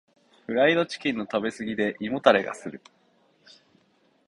[0.47, 2.81] フライドチキンの食べ過ぎで胃もたれがする。